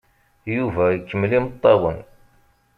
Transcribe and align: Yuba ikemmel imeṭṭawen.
Yuba 0.55 0.83
ikemmel 0.97 1.31
imeṭṭawen. 1.37 1.97